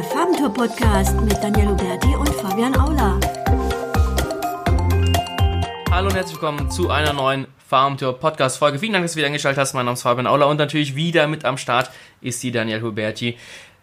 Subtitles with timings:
[0.00, 3.20] der Farbentour Podcast mit Daniel Huberti und Fabian Aula.
[5.90, 8.78] Hallo und herzlich willkommen zu einer neuen Farmtour Podcast Folge.
[8.78, 9.74] Vielen Dank, dass du wieder eingeschaltet hast.
[9.74, 11.90] Mein Name ist Fabian Aula und natürlich wieder mit am Start
[12.22, 13.36] ist die Daniel Huberti.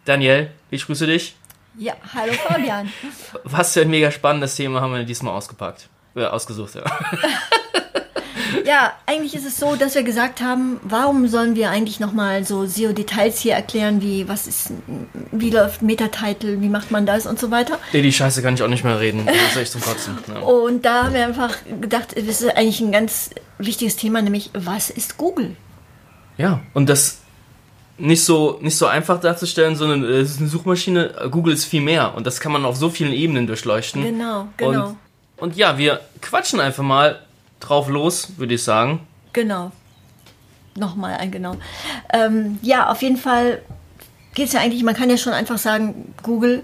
[0.06, 1.36] Daniel, ich grüße dich.
[1.78, 2.90] Ja, hallo Fabian.
[3.44, 5.88] Was für ein mega spannendes Thema haben wir diesmal ausgepackt.
[6.16, 6.82] Äh, ausgesucht, ja.
[8.64, 12.66] Ja, eigentlich ist es so, dass wir gesagt haben, warum sollen wir eigentlich nochmal so
[12.66, 14.72] SEO-Details hier erklären, wie was ist,
[15.32, 17.78] wie läuft Metatitle, wie macht man das und so weiter.
[17.92, 19.26] Nee, die Scheiße kann ich auch nicht mehr reden.
[19.26, 20.18] Das ist echt zum Kotzen.
[20.28, 20.40] Ja.
[20.40, 24.90] Und da haben wir einfach gedacht, das ist eigentlich ein ganz wichtiges Thema, nämlich was
[24.90, 25.56] ist Google?
[26.36, 27.18] Ja, und das
[27.98, 31.28] nicht so, nicht so einfach darzustellen, sondern äh, es ist eine Suchmaschine.
[31.30, 34.02] Google ist viel mehr und das kann man auf so vielen Ebenen durchleuchten.
[34.02, 34.88] Genau, genau.
[34.88, 34.96] Und,
[35.38, 37.20] und ja, wir quatschen einfach mal
[37.60, 39.06] drauf los, würde ich sagen.
[39.32, 39.72] Genau.
[40.76, 41.56] Nochmal ein genau.
[42.12, 43.62] Ähm, ja, auf jeden Fall
[44.34, 46.62] geht es ja eigentlich, man kann ja schon einfach sagen, Google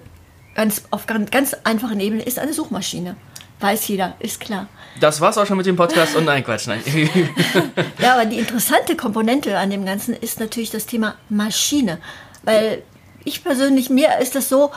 [0.55, 3.17] ganz, auf ganz, ganz einfachen Ebene ist eine Suchmaschine.
[3.61, 4.69] Weiß jeder, ist klar.
[5.01, 6.83] Das war's auch schon mit dem Podcast und nein, Quatsch, nein.
[7.99, 11.99] Ja, aber die interessante Komponente an dem Ganzen ist natürlich das Thema Maschine.
[12.43, 12.83] Weil
[13.25, 14.71] ich persönlich, mir ist das so,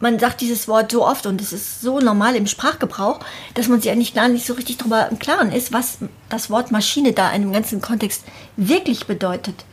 [0.00, 3.20] man sagt dieses Wort so oft und es ist so normal im Sprachgebrauch,
[3.54, 5.98] dass man sich eigentlich gar nicht so richtig darüber im Klaren ist, was
[6.30, 8.24] das Wort Maschine da in dem ganzen Kontext
[8.56, 9.64] wirklich bedeutet.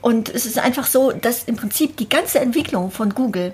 [0.00, 3.52] Und es ist einfach so, dass im Prinzip die ganze Entwicklung von Google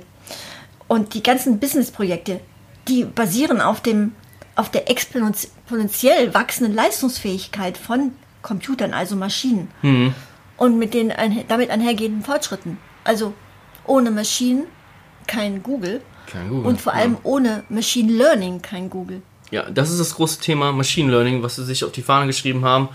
[0.89, 2.41] und die ganzen Businessprojekte,
[2.89, 4.13] die basieren auf dem
[4.57, 9.69] auf der exponentiell wachsenden Leistungsfähigkeit von Computern, also Maschinen.
[10.59, 12.77] Und mit den einher- damit einhergehenden Fortschritten.
[13.05, 13.33] Also
[13.87, 14.65] ohne Maschinen
[15.31, 16.01] kein Google.
[16.27, 17.19] Kein Google, Und vor allem ja.
[17.23, 19.23] ohne Machine Learning kein Google.
[19.51, 22.65] Ja, das ist das große Thema Machine Learning, was sie sich auf die Fahne geschrieben
[22.65, 22.89] haben,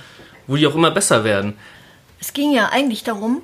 [0.47, 1.53] wo die auch immer besser werden.
[2.19, 3.41] Es ging ja eigentlich darum,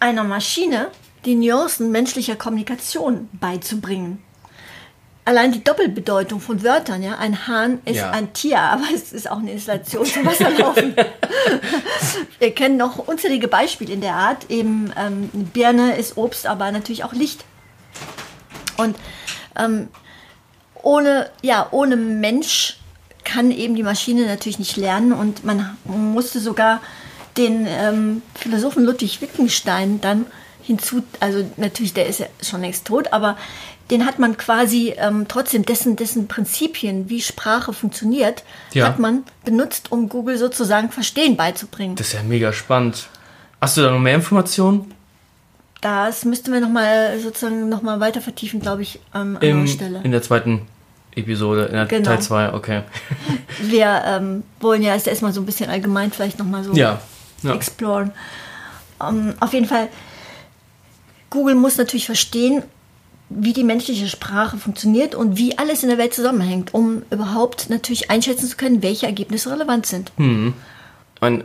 [0.00, 0.88] einer Maschine
[1.24, 4.22] die Nuancen menschlicher Kommunikation beizubringen.
[5.24, 8.10] Allein die Doppelbedeutung von Wörtern, ja, ein Hahn ist Ja.
[8.10, 10.96] ein Tier, aber es ist auch eine Installation zum Wasserlaufen.
[12.40, 14.50] Wir kennen noch unzählige Beispiele in der Art.
[14.50, 17.44] Eben ähm, Birne ist Obst, aber natürlich auch Licht.
[18.76, 18.96] Und
[19.58, 19.88] ähm,
[20.82, 22.76] ohne, ja, ohne Mensch
[23.24, 26.80] kann eben die Maschine natürlich nicht lernen und man musste sogar
[27.36, 30.26] den ähm, Philosophen Ludwig Wittgenstein dann
[30.62, 33.36] hinzu, also natürlich, der ist ja schon längst tot, aber
[33.90, 38.86] den hat man quasi ähm, trotzdem dessen, dessen Prinzipien, wie Sprache funktioniert, Ja.
[38.86, 41.96] hat man benutzt, um Google sozusagen Verstehen beizubringen.
[41.96, 43.08] Das ist ja mega spannend.
[43.60, 44.94] Hast du da noch mehr Informationen?
[45.82, 50.00] Das müssten wir nochmal sozusagen noch mal weiter vertiefen, glaube ich, ähm, an Im, Stelle.
[50.04, 50.62] in der zweiten
[51.16, 52.08] Episode, in der Genau.
[52.08, 52.82] Teil 2, okay.
[53.60, 57.00] Wir ähm, wollen ja erst erstmal so ein bisschen allgemein vielleicht nochmal so Ja.
[57.42, 57.54] ja.
[57.54, 58.12] exploren.
[59.04, 59.88] Ähm, auf jeden Fall,
[61.30, 62.62] Google muss natürlich verstehen,
[63.28, 68.08] wie die menschliche Sprache funktioniert und wie alles in der Welt zusammenhängt, um überhaupt natürlich
[68.10, 70.12] einschätzen zu können, welche Ergebnisse relevant sind.
[70.16, 71.44] Ich meine,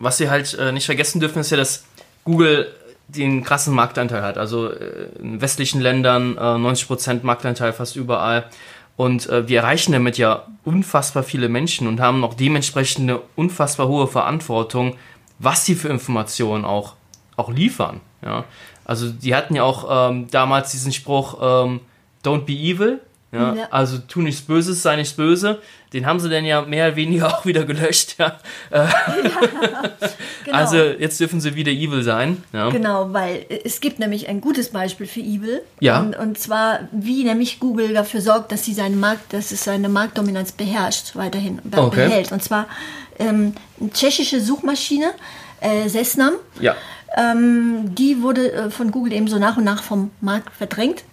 [0.00, 1.84] was sie halt äh, nicht vergessen dürfen, ist ja, dass
[2.24, 2.74] Google
[3.08, 4.38] den krassen Marktanteil hat.
[4.38, 8.44] Also äh, in westlichen Ländern äh, 90% Marktanteil fast überall.
[8.96, 13.88] Und äh, wir erreichen damit ja unfassbar viele Menschen und haben auch dementsprechend eine unfassbar
[13.88, 14.96] hohe Verantwortung,
[15.38, 16.94] was sie für Informationen auch,
[17.36, 18.00] auch liefern.
[18.22, 18.44] Ja?
[18.84, 21.80] Also die hatten ja auch ähm, damals diesen Spruch, ähm,
[22.24, 23.00] don't be evil.
[23.34, 23.54] Ja?
[23.54, 23.68] Ja.
[23.70, 25.60] Also tu nichts Böses, sei nicht böse.
[25.92, 28.16] Den haben sie dann ja mehr oder weniger auch wieder gelöscht.
[28.18, 28.38] Ja?
[30.44, 30.58] Genau.
[30.58, 32.42] Also jetzt dürfen sie wieder evil sein.
[32.52, 32.68] Ja?
[32.68, 35.62] Genau, weil es gibt nämlich ein gutes Beispiel für Evil.
[35.80, 36.00] Ja.
[36.00, 39.88] Und, und zwar, wie nämlich Google dafür sorgt, dass sie seinen Markt, dass es seine
[39.88, 42.08] Marktdominanz beherrscht, weiterhin be Okay.
[42.08, 42.30] behält.
[42.32, 42.66] Und zwar
[43.18, 45.12] ähm, eine tschechische Suchmaschine,
[45.60, 46.74] äh, Sesnam, ja.
[47.16, 51.04] ähm, die wurde äh, von Google eben so nach und nach vom Markt verdrängt.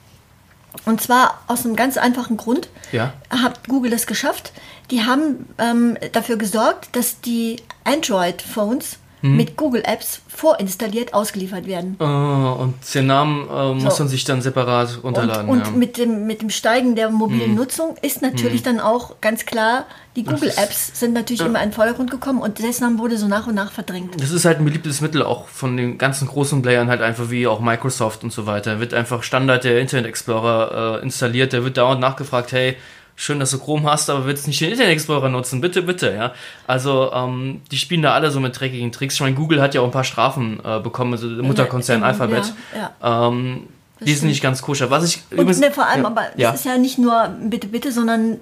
[0.86, 3.14] Und zwar aus einem ganz einfachen Grund Ja.
[3.30, 4.52] hat Google das geschafft.
[4.90, 9.38] Die haben ähm, dafür gesorgt, dass die Android-Phones Mhm.
[9.38, 11.96] mit Google Apps vorinstalliert ausgeliefert werden.
[12.00, 14.04] Äh, und den Namen äh, muss So.
[14.04, 15.48] man sich dann separat runterladen.
[15.50, 15.72] Und, und ja.
[15.74, 17.56] mit, dem, mit dem Steigen der mobilen Mhm.
[17.58, 19.86] Nutzung ist natürlich dann auch ganz klar,
[20.16, 23.56] die Google-Apps sind natürlich immer in den Vordergrund gekommen und dessen wurde so nach und
[23.56, 24.20] nach verdrängt.
[24.22, 27.48] das ist halt ein beliebtes Mittel auch von den ganzen großen Playern halt einfach wie
[27.48, 28.80] auch Microsoft und so weiter.
[28.80, 32.76] Wird einfach Standard der Internet Explorer äh, installiert, der wird dauernd nachgefragt, hey,
[33.22, 35.62] schön, dass du Chrome hast, aber willst nicht den Internet Explorer nutzen?
[35.62, 36.34] Bitte, bitte, ja.
[36.66, 39.16] Also ähm, die spielen da alle so mit dreckigen Tricks.
[39.16, 42.08] Ich meine, Google hat ja auch ein paar Strafen äh, bekommen, also der Mutterkonzern ja,
[42.08, 42.54] Alphabet.
[42.76, 43.28] ja.
[43.28, 43.68] Ähm,
[44.00, 44.90] die sind nicht ganz koscher.
[44.90, 46.50] Was ich Und ne, vor allem, ja, aber ja.
[46.50, 48.40] es ist ja nicht nur bitte, bitte, sondern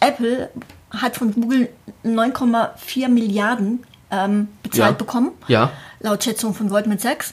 [0.00, 0.50] Apple
[0.90, 1.70] hat von Google
[2.04, 4.96] 9,4 Milliarden ähm, bezahlt Ja.
[4.98, 5.70] bekommen, ja.
[6.00, 7.32] laut Schätzung von Goldman Sachs,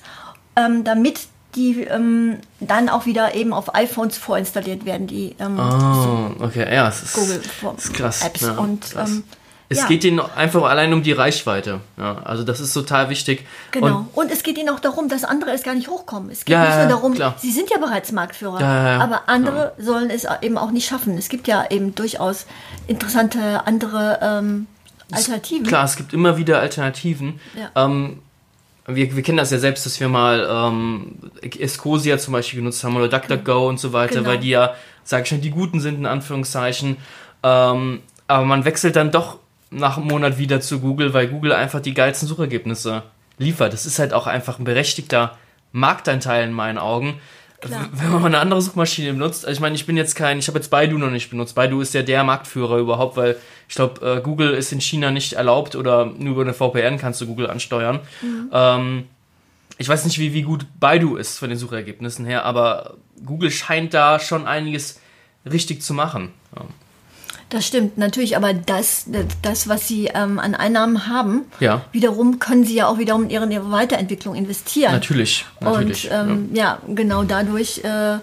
[0.55, 6.43] ähm, damit die ähm, dann auch wieder eben auf iPhones vorinstalliert werden, die ähm, Oh,
[6.43, 7.41] okay, ja, es ist, Google
[7.77, 8.23] ist krass.
[8.23, 8.41] Apps.
[8.41, 9.09] ja, und krass.
[9.09, 9.23] ähm,
[9.71, 9.85] es ja.
[9.87, 11.81] geht ihnen einfach allein um die Reichweite.
[11.97, 13.45] Ja, also das ist total wichtig.
[13.71, 14.07] Genau.
[14.13, 16.31] Und Und, es geht ihnen auch darum, dass andere es gar nicht hochkommen.
[16.31, 17.35] Es geht Ja, nicht nur darum, klar.
[17.37, 21.17] sie sind ja bereits Marktführer, aber andere sollen es eben auch nicht schaffen.
[21.19, 22.47] Es gibt ja eben durchaus
[22.87, 24.65] interessante andere ähm,
[25.11, 25.67] Alternativen.
[25.67, 27.39] Klar, es gibt immer wieder Alternativen.
[27.75, 28.19] Ähm,
[28.95, 31.17] wir, wir kennen das ja selbst, dass wir mal ähm,
[31.59, 34.29] Escosia zum Beispiel genutzt haben oder DuckDuckGo und so weiter, Genau.
[34.29, 36.97] weil die ja, sag ich schon, die Guten sind in Anführungszeichen.
[37.43, 39.39] Ähm, aber man wechselt dann doch
[39.71, 43.03] nach einem Monat wieder zu Google, weil Google einfach die geilsten Suchergebnisse
[43.37, 43.73] liefert.
[43.73, 45.37] Das ist halt auch einfach ein berechtigter
[45.71, 47.19] Marktanteil in meinen Augen.
[47.61, 47.89] Klar.
[47.91, 50.47] Wenn man mal eine andere Suchmaschine benutzt, also ich meine, ich bin jetzt kein, ich
[50.47, 51.55] habe jetzt Baidu noch nicht benutzt.
[51.55, 55.33] Baidu ist ja der Marktführer überhaupt, weil ich glaube, äh, Google ist in China nicht
[55.33, 57.99] erlaubt oder nur über eine VPN kannst du Google ansteuern.
[58.53, 59.05] Ähm,
[59.77, 62.95] ich weiß nicht, wie, wie gut Baidu ist von den Suchergebnissen her, aber
[63.25, 64.99] Google scheint da schon einiges
[65.49, 66.31] richtig zu machen.
[66.55, 66.65] Ja.
[67.49, 69.05] Das stimmt natürlich, aber das,
[69.41, 71.83] das was sie ähm, an Einnahmen haben, Ja.
[71.91, 74.91] wiederum können sie ja auch wiederum in ihre, ihre Weiterentwicklung investieren.
[74.91, 76.11] Natürlich, natürlich.
[76.11, 76.79] Und ähm, ja.
[76.87, 78.19] genau dadurch äh,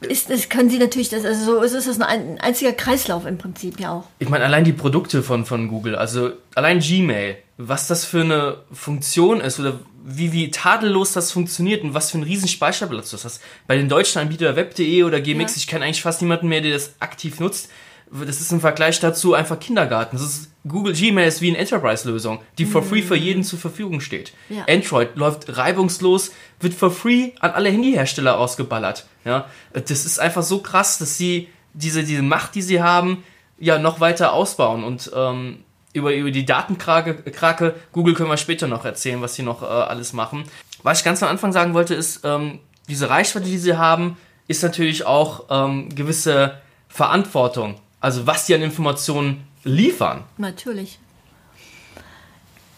[0.00, 3.36] ist, es können sie natürlich, das, also so ist es ein, ein einziger Kreislauf im
[3.36, 4.04] Prinzip ja auch.
[4.18, 8.58] Ich meine, allein die Produkte von, von Google, also allein Gmail, was das für eine
[8.72, 13.18] Funktion ist oder wie, wie tadellos das funktioniert und was für einen riesen Speicherplatz du
[13.22, 13.42] hast.
[13.66, 15.56] Bei den deutschen Anbietern web.de oder GMX, Ja.
[15.58, 17.68] ich kenne eigentlich fast niemanden mehr, der das aktiv nutzt.
[18.10, 20.16] Das ist im Vergleich dazu einfach Kindergarten.
[20.16, 24.00] Das ist, Google Gmail ist wie eine Enterprise-Lösung, die for free für jeden zur Verfügung
[24.00, 24.32] steht.
[24.48, 24.64] Ja.
[24.68, 29.06] Android läuft reibungslos, wird for free an alle Handyhersteller ausgeballert.
[29.24, 33.24] Ja, das ist einfach so krass, dass sie diese, diese Macht, die sie haben,
[33.58, 38.68] ja noch weiter ausbauen und ähm, über, über die Datenkrake, Krake, Google können wir später
[38.68, 40.44] noch erzählen, was sie noch äh, alles machen.
[40.82, 44.16] Was ich ganz am Anfang sagen wollte, ist, ähm, diese Reichweite, die sie haben,
[44.46, 47.80] ist natürlich auch ähm, gewisse Verantwortung.
[48.00, 50.24] Also was sie an Informationen liefern.
[50.36, 50.98] Natürlich.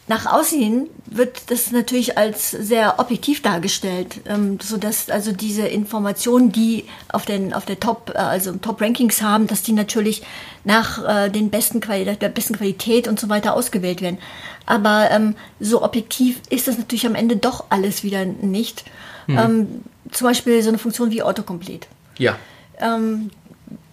[0.08, 6.50] Nach außen hin wird das natürlich als sehr objektiv dargestellt, ähm, sodass also diese Informationen,
[6.50, 10.24] die auf den auf der Top, äh, also Top Rankings haben, dass die natürlich
[10.64, 14.18] nach äh, den besten Quali der besten Qualität und so weiter ausgewählt werden.
[14.66, 18.84] Aber ähm, so objektiv ist das natürlich am Ende doch alles wieder nicht.
[19.28, 21.86] Ähm, zum Beispiel so eine Funktion wie Autocomplete.
[22.18, 22.36] Ja.
[22.80, 23.30] Ähm,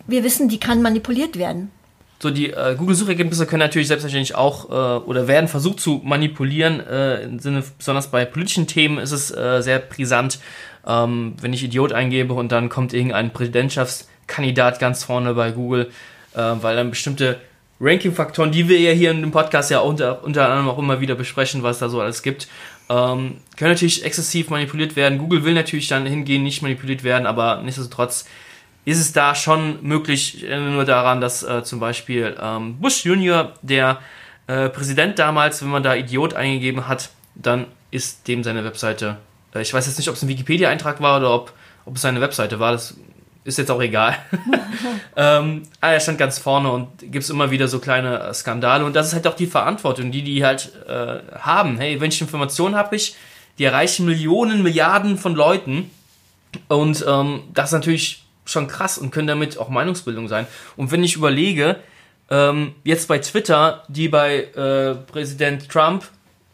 [0.07, 1.71] wir wissen, die kann manipuliert werden.
[2.19, 6.80] So, die äh, Google-Suchergebnisse können natürlich selbstverständlich auch äh, oder werden versucht zu manipulieren.
[6.80, 10.39] Äh, Im Sinne, besonders bei politischen Themen ist es äh, sehr brisant,
[10.88, 15.92] ähm, wenn ich Idiot eingebe und dann kommt irgendein Präsidentschaftskandidat ganz vorne bei Google,
[16.33, 17.38] äh, weil dann bestimmte
[17.80, 21.13] Ranking-Faktoren, die wir ja hier in dem Podcast ja unter, unter anderem auch immer wieder
[21.13, 22.48] besprechen, was da so alles gibt,
[22.89, 25.19] ähm, können natürlich exzessiv manipuliert werden.
[25.19, 28.25] Google will natürlich dann hingehen, nicht manipuliert werden, aber nichtsdestotrotz
[28.88, 34.00] ist es da schon möglich, nur daran, dass äh, zum Beispiel ähm, Bush Junior, der
[34.48, 39.18] äh, Präsident damals, wenn man da Idiot eingegeben hat, dann ist dem seine Webseite,
[39.54, 41.51] äh, ich weiß jetzt nicht, ob es ein Wikipedia-Eintrag war oder ob,
[41.84, 42.95] ob es seine Webseite war, das
[43.44, 44.16] ist jetzt auch egal.
[45.18, 48.86] ähm, aber er stand ganz vorne und gibt es immer wieder so kleine äh, Skandale
[48.86, 51.78] und das ist halt auch die Verantwortung, die die halt äh, haben.
[51.78, 53.18] Hey, ich Informationen habe, ich,
[53.57, 55.92] die erreichen Millionen, Milliarden von Leuten
[56.69, 60.47] und ähm, das ist natürlich schon krass und können damit auch Meinungsbildung sein.
[60.75, 61.77] Und wenn ich überlege,
[62.30, 66.06] ähm, jetzt bei Twitter, die bei äh, Präsident Trump,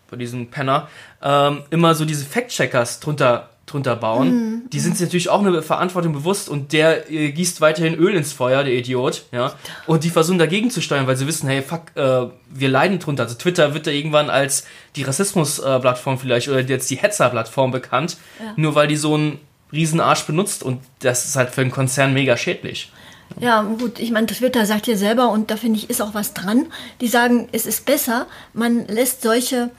[0.09, 0.87] bei diesem Penner,
[1.23, 6.13] ähm, immer so diese Fact-Checkers drunter, drunter bauen, die sind sich natürlich auch eine Verantwortung
[6.13, 9.53] bewusst und der äh, gießt weiterhin Öl ins Feuer, der Idiot, ja.
[9.87, 13.23] Und die versuchen dagegen zu steuern, weil sie wissen, hey, fuck, äh, wir leiden drunter.
[13.23, 18.17] Also Twitter wird da irgendwann als die Rassismus-Plattform vielleicht oder jetzt die Hetzer-Plattform bekannt,
[18.57, 19.39] nur weil die so einen
[19.73, 22.91] Riesenarsch benutzt und das ist halt für einen Konzern mega schädlich.
[23.39, 26.33] Ja, gut, ich meine, Twitter sagt ja selber, und da finde ich, ist auch was
[26.33, 26.67] dran.
[27.01, 29.71] Die sagen, es ist besser, man lässt solche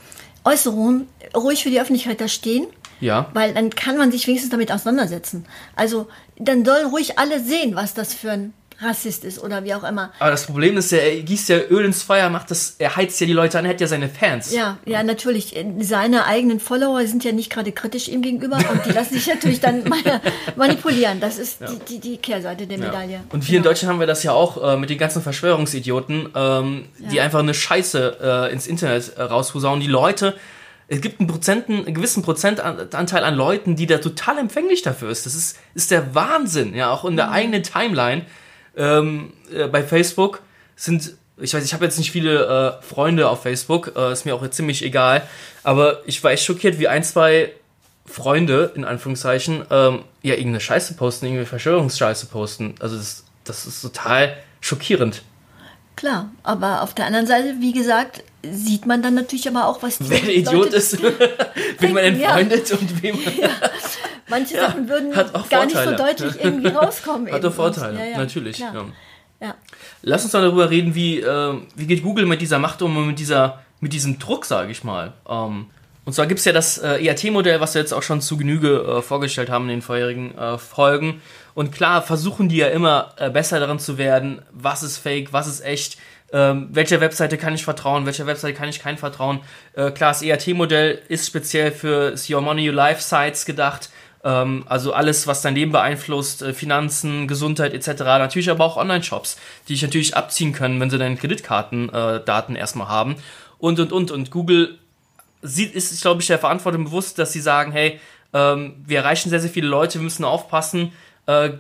[0.45, 2.67] Äußerungen ruhig für die Öffentlichkeit da stehen,
[3.01, 3.31] Ja.
[3.33, 5.47] weil dann kann man sich wenigstens damit auseinandersetzen.
[5.77, 9.85] Also, dann sollen ruhig alle sehen, was das für ein Rassist ist oder wie auch
[9.85, 10.13] immer.
[10.19, 13.21] Aber das Problem ist ja, er gießt ja Öl ins Feuer, macht das, er heizt
[13.21, 14.53] ja die Leute an, er hat ja seine Fans.
[14.53, 15.55] Ja, ja, natürlich.
[15.81, 19.61] Seine eigenen Follower sind ja nicht gerade kritisch ihm gegenüber und die lassen sich natürlich
[19.61, 19.85] dann
[20.57, 21.21] manipulieren.
[21.21, 22.85] Das ist die, die, die Kehrseite der Ja.
[22.87, 23.21] Medaille.
[23.33, 23.71] Und wir in Genau.
[23.71, 27.23] Deutschland haben wir das ja auch äh, mit den ganzen Verschwörungsidioten, ähm, die Ja.
[27.25, 29.81] einfach eine Scheiße äh, ins Internet äh, raushusauen.
[29.81, 30.35] Die Leute,
[30.89, 35.25] es gibt einen, Prozenten, einen gewissen Prozentanteil an Leuten, die da total empfänglich dafür ist.
[35.27, 36.75] Das ist, ist der Wahnsinn.
[36.75, 37.17] Ja, auch in Mhm.
[37.17, 38.23] der eigenen Timeline
[38.77, 40.43] ähm, äh, bei Facebook
[40.77, 44.35] sind, ich weiß, ich habe jetzt nicht viele äh, Freunde auf Facebook, äh, ist mir
[44.35, 45.27] auch jetzt ziemlich egal,
[45.63, 47.53] aber ich war echt schockiert, wie ein, zwei
[48.07, 52.75] Freunde, in Anführungszeichen, ähm, ja, irgendeine Scheiße posten, irgendeine Verschwörungsscheiße posten.
[52.81, 55.23] Also das, das ist total schockierend.
[55.97, 59.99] Klar, aber auf der anderen Seite, wie gesagt, sieht man dann natürlich aber auch, was
[59.99, 61.03] die Wer der Idiot Leute ist,
[61.79, 62.37] wen man denken, ja.
[62.37, 63.33] entfreundet und wem man.
[64.39, 65.97] Manche Ja, Sachen würden gar nicht so Vorteile.
[65.97, 67.33] deutlich irgendwie rauskommen.
[67.33, 68.63] Hat doch Vorteile, Ja, ja, natürlich.
[70.03, 73.07] Lass uns mal darüber reden, wie, äh, wie geht Google mit dieser Macht um und
[73.07, 75.13] mit, dieser, mit diesem Druck, sage ich mal.
[75.29, 75.67] Ähm,
[76.05, 78.83] und zwar gibt es ja das äh, EAT-Modell, was wir jetzt auch schon zu Genüge
[78.99, 81.23] äh, vorgestellt haben in den vorherigen äh, Folgen.
[81.55, 85.47] Und klar versuchen die ja immer äh, besser darin zu werden, was ist fake, was
[85.47, 85.99] ist echt,
[86.33, 89.41] ähm, welcher Webseite kann ich vertrauen, welcher Webseite kann ich kein vertrauen.
[89.75, 93.89] Äh, klar, das EAT-Modell ist speziell für Your Money, Your Life Sites gedacht.
[94.25, 98.03] Ähm, also alles, was dein Leben beeinflusst, äh, Finanzen, Gesundheit etc.
[98.03, 99.37] Natürlich aber auch Online-Shops,
[99.69, 103.17] die dich natürlich abziehen können, wenn sie deine Kreditkartendaten äh, erstmal haben.
[103.59, 104.11] Und, und, und.
[104.11, 104.79] Und Google
[105.43, 108.01] sieht, ist, glaube ich, der Verantwortung bewusst, dass sie sagen, hey,
[108.33, 110.93] ähm, wir erreichen sehr, sehr viele Leute, wir müssen aufpassen,
[111.27, 111.51] äh,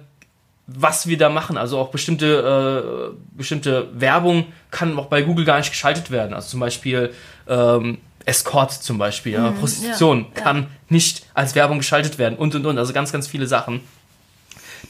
[0.66, 1.59] was wir da machen.
[1.59, 6.33] Also auch bestimmte, äh, bestimmte Werbung kann auch bei Google gar nicht geschaltet werden.
[6.33, 7.12] Also zum Beispiel
[7.47, 10.43] ähm, Escort zum Beispiel, ja, Prostitution ja, ja.
[10.43, 12.78] kann nicht als Werbung geschaltet werden und und und.
[12.78, 13.81] Also ganz, ganz viele Sachen,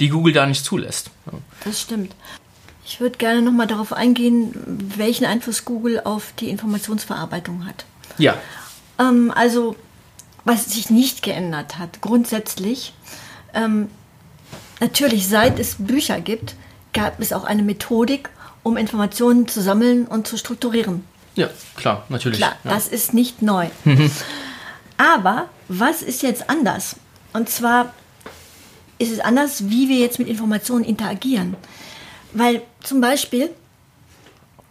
[0.01, 1.11] die Google da nicht zulässt.
[1.27, 1.39] Ja.
[1.65, 2.15] Das stimmt.
[2.87, 4.53] Ich würde gerne nochmal darauf eingehen,
[4.97, 7.85] welchen Einfluss Google auf die Informationsverarbeitung hat.
[8.19, 8.35] ja.
[8.99, 9.75] Ähm, also,
[10.45, 12.93] was sich nicht geändert hat, grundsätzlich,
[13.55, 13.89] ähm,
[14.79, 16.55] natürlich seit es Bücher gibt,
[16.93, 18.31] gab es auch eine Methodik,
[18.63, 21.05] um Informationen zu sammeln und zu strukturieren.
[21.35, 22.39] Ja, klar, natürlich.
[22.39, 22.71] Klar, ja.
[22.71, 23.67] das ist nicht neu.
[24.97, 26.97] Aber was ist jetzt anders?
[27.33, 27.93] Und zwar
[28.99, 31.57] ist es anders, wie wir jetzt mit Informationen interagieren.
[32.33, 33.51] Weil zum Beispiel,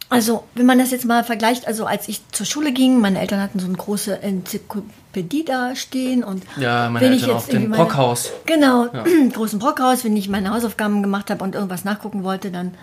[0.10, 3.42] also wenn man das jetzt mal vergleicht, also als ich zur Schule ging, meine Eltern
[3.42, 7.70] hatten so eine große Enzyklopädie da stehen und Ja, meine wenn ich jetzt auch, den
[7.70, 8.32] meine- Brockhaus.
[8.46, 8.88] Genau,
[9.34, 12.74] großen Brockhaus, wenn ich meine Hausaufgaben gemacht habe und irgendwas nachgucken wollte, dann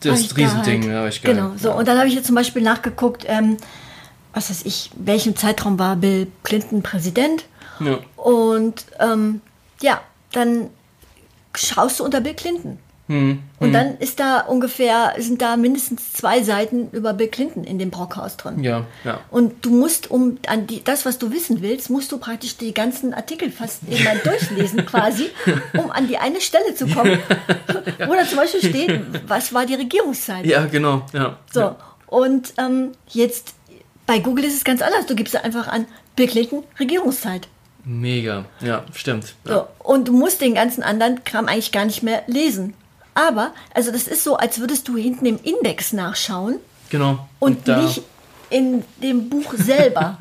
[0.00, 1.34] Das ich da Riesending, ja, echt geil.
[1.34, 1.74] Genau, so Ja.
[1.74, 3.56] und dann habe ich jetzt zum Beispiel nachgeguckt, ähm,
[4.34, 7.44] was weiß ich, welchem Zeitraum war Bill Clinton Präsident
[7.80, 7.98] Ja.
[8.16, 9.40] und ähm,
[9.80, 10.00] ja,
[10.32, 10.68] dann
[11.56, 12.78] schaust du unter Bill Clinton.
[13.08, 13.42] Hm.
[13.58, 17.90] Und dann ist da ungefähr, sind da mindestens zwei Seiten über Bill Clinton in dem
[17.90, 18.62] Brockhaus drin.
[18.62, 19.20] Ja, ja.
[19.30, 22.72] Und du musst, um an die, das, was du wissen willst, musst du praktisch die
[22.74, 25.30] ganzen Artikel fast immer durchlesen quasi,
[25.72, 27.18] um an die eine Stelle zu kommen,
[28.06, 30.44] wo da zum Beispiel steht, was war die Regierungszeit.
[30.44, 31.02] Ja, genau.
[31.14, 31.38] Ja.
[31.50, 31.76] So, Ja.
[32.08, 33.54] und ähm, jetzt
[34.06, 35.06] bei Google ist es ganz anders.
[35.06, 37.48] Du gibst einfach an Bill Clinton Regierungszeit.
[37.84, 38.44] Mega.
[38.60, 39.34] Ja, stimmt.
[39.46, 39.52] Ja.
[39.54, 42.74] So, und du musst den ganzen anderen Kram eigentlich gar nicht mehr lesen.
[43.18, 47.26] Aber, also das ist so, als würdest du hinten im Index nachschauen Genau.
[47.40, 48.02] und, da, nicht
[48.48, 50.16] in dem Buch selber.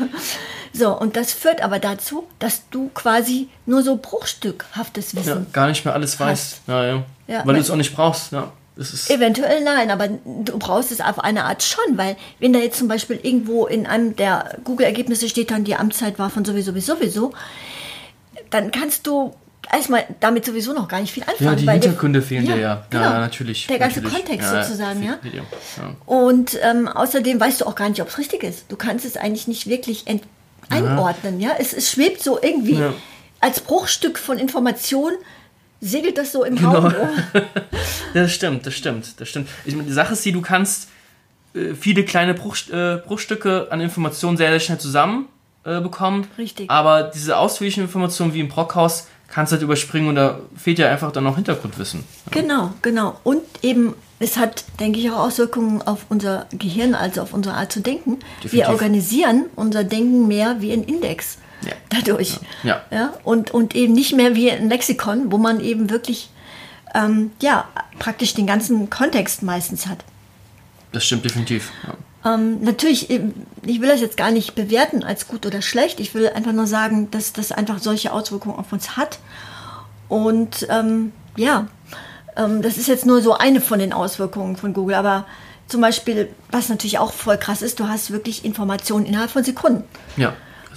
[0.72, 5.46] so, und das führt aber dazu, dass du quasi nur so bruchstückhaftes ja, Wissen.
[5.52, 6.62] gar nicht mehr alles weißt.
[6.66, 7.02] Ja, ja.
[7.28, 8.32] Ja, Weil du es auch nicht brauchst.
[8.32, 8.50] Ja.
[9.08, 12.88] Eventuell nein, aber du brauchst es auf eine Art schon, weil wenn da jetzt zum
[12.88, 17.32] Beispiel irgendwo in einem der Google-Ergebnisse steht dann, die Amtszeit war von sowieso bis sowieso,
[18.48, 19.34] dann kannst du
[19.72, 21.50] erstmal damit sowieso noch gar nicht viel anfangen.
[21.50, 22.60] ja, die Hintergründe fehlen dir ja.
[22.60, 23.04] Ja, genau.
[23.04, 23.66] ja, natürlich.
[23.66, 24.24] Der ganze natürlich.
[24.24, 25.18] Kontext Ja, sozusagen, ja.
[25.32, 25.42] Ja.
[26.06, 28.64] Und ähm, außerdem weißt du auch gar nicht, ob es richtig ist.
[28.68, 30.04] Du kannst es eigentlich nicht wirklich
[30.68, 31.40] einordnen.
[31.40, 32.82] Ja, es, es schwebt so irgendwie
[33.40, 35.12] als Bruchstück von Information
[35.80, 36.72] segelt das so im Genau.
[36.72, 36.84] Raum.
[36.92, 37.08] rum.
[38.12, 39.48] Das stimmt, das stimmt, das stimmt.
[39.64, 40.88] Ich meine, die Sache ist die, du kannst
[41.54, 45.26] äh, viele kleine Bruch, äh, Bruchstücke an Informationen sehr, sehr schnell zusammen
[45.64, 46.26] äh, bekommen.
[46.36, 46.68] Richtig.
[46.70, 50.90] Aber diese ausführlichen Informationen wie im Brockhaus kannst du halt überspringen und da fehlt ja
[50.90, 52.04] einfach dann noch Hintergrundwissen.
[52.30, 53.18] Genau, genau.
[53.22, 57.72] Und eben, es hat, denke ich, auch Auswirkungen auf unser Gehirn, also auf unsere Art
[57.72, 58.18] zu denken.
[58.42, 58.52] Definitiv.
[58.52, 61.38] Wir organisieren unser Denken mehr wie ein Index.
[61.62, 61.72] Ja.
[61.90, 62.38] Dadurch.
[62.62, 62.82] Ja.
[62.90, 66.30] ja und, und eben nicht mehr wie ein Lexikon, wo man eben wirklich,
[66.94, 67.68] ähm, ja,
[67.98, 70.04] praktisch den ganzen Kontext meistens hat.
[70.92, 71.70] Das stimmt definitiv.
[71.86, 72.34] Ja.
[72.34, 76.00] Ähm, natürlich, ähm, ich will das jetzt gar nicht bewerten als gut oder schlecht.
[76.00, 79.18] Ich will einfach nur sagen, dass das einfach solche Auswirkungen auf uns hat.
[80.08, 81.68] Und ähm, ja,
[82.36, 84.96] ähm, das ist jetzt nur so eine von den Auswirkungen von Google.
[84.96, 85.26] Aber
[85.68, 89.84] zum Beispiel, was natürlich auch voll krass ist, du hast wirklich Informationen innerhalb von Sekunden.
[90.16, 90.34] ja.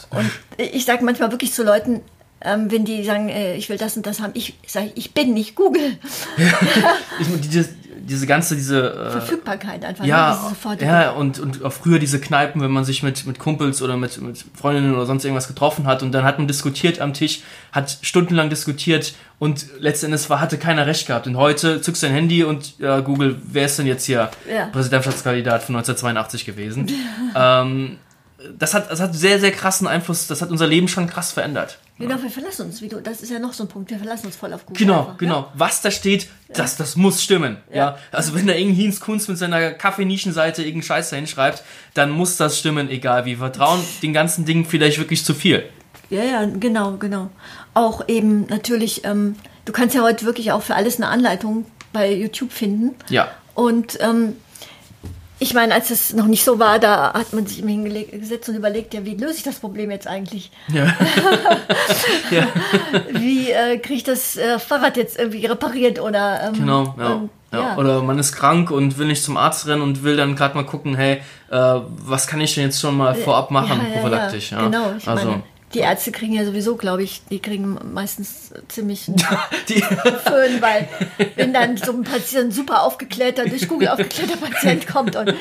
[0.09, 2.01] Und ich sage manchmal wirklich zu Leuten,
[2.41, 5.33] ähm, wenn die sagen, äh, ich will das und das haben, ich sage, ich bin
[5.33, 5.97] nicht Google.
[7.19, 7.41] Ich, meine,
[8.03, 8.93] diese, ganze, diese.
[8.93, 10.03] Äh, Verfügbarkeit einfach.
[10.03, 10.09] ne?
[10.09, 13.81] ja, sofortige- ja und, und auch früher diese Kneipen, wenn man sich mit, mit Kumpels
[13.81, 17.13] oder mit, mit Freundinnen oder sonst irgendwas getroffen hat und dann hat man diskutiert am
[17.13, 17.41] Tisch,
[17.71, 21.27] hat stundenlang diskutiert und letztendlich war, hatte keiner recht gehabt.
[21.27, 24.67] Und heute zückst du dein Handy und ja, Google, wer ist denn jetzt hier Ja.
[24.67, 26.89] Präsidentschaftskandidat von 1982 gewesen?
[27.35, 27.97] ähm,
[28.57, 31.79] das, hat, das hat sehr, sehr krassen Einfluss, das hat unser Leben schon krass verändert.
[31.99, 34.25] Genau, wir verlassen uns, wie du, das ist ja noch so ein Punkt, wir verlassen
[34.25, 34.79] uns voll auf Google.
[34.79, 35.39] Genau, einfach, genau.
[35.41, 35.51] Ja?
[35.53, 37.57] Was da steht, das, das muss stimmen.
[37.69, 37.75] Ja.
[37.75, 37.97] Ja.
[38.11, 42.35] Also wenn da irgendein Hinz Kunz mit seiner Kaffeenischenseite irgendeinen Scheiß da hinschreibt, dann muss
[42.37, 43.33] das stimmen, egal wie.
[43.33, 45.63] Wir vertrauen den ganzen Dingen vielleicht wirklich zu viel.
[46.09, 47.29] Ja, ja, genau, genau.
[47.73, 49.35] Auch eben natürlich, ähm,
[49.65, 52.95] du kannst ja heute wirklich auch für alles eine Anleitung bei YouTube finden.
[53.09, 53.29] Ja.
[53.53, 54.35] Und ähm,
[55.43, 58.55] ich meine, als es noch nicht so war, da hat man sich immer hingesetzt und
[58.55, 60.51] überlegt, ja, wie löse ich das Problem jetzt eigentlich?
[60.69, 60.85] Ja.
[62.31, 62.47] ja.
[63.11, 67.11] Wie äh, kriege ich das äh, Fahrrad jetzt irgendwie repariert oder ähm, Genau, ja.
[67.11, 67.77] ähm, ja.
[67.77, 70.65] Oder man ist krank und will nicht zum Arzt rennen und will dann gerade mal
[70.65, 71.21] gucken, hey,
[71.51, 74.51] äh, was kann ich denn jetzt schon mal vorab machen, prophylaktisch.
[74.51, 79.05] Genau, ich also, meine, die Ärzte kriegen ja sowieso, glaube ich, die kriegen meistens ziemlich
[79.69, 80.87] die, Föhn, weil
[81.35, 85.33] wenn dann so ein Patient, super aufgeklärter, durch Google aufgeklärter Patient kommt und